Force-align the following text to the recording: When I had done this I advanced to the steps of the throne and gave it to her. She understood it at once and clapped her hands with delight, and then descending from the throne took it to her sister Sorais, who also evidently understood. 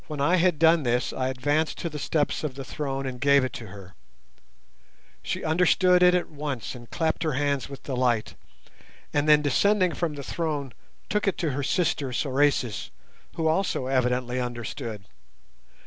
When 0.07 0.19
I 0.19 0.37
had 0.37 0.57
done 0.57 0.81
this 0.81 1.13
I 1.13 1.27
advanced 1.27 1.77
to 1.77 1.87
the 1.87 1.99
steps 1.99 2.43
of 2.43 2.55
the 2.55 2.63
throne 2.65 3.05
and 3.05 3.21
gave 3.21 3.43
it 3.45 3.53
to 3.53 3.67
her. 3.67 3.93
She 5.21 5.43
understood 5.43 6.01
it 6.01 6.15
at 6.15 6.27
once 6.27 6.73
and 6.73 6.89
clapped 6.89 7.21
her 7.21 7.33
hands 7.33 7.69
with 7.69 7.83
delight, 7.83 8.33
and 9.13 9.29
then 9.29 9.43
descending 9.43 9.93
from 9.93 10.15
the 10.15 10.23
throne 10.23 10.73
took 11.07 11.27
it 11.27 11.37
to 11.37 11.51
her 11.51 11.61
sister 11.61 12.11
Sorais, 12.11 12.89
who 13.35 13.47
also 13.47 13.85
evidently 13.85 14.39
understood. 14.39 15.05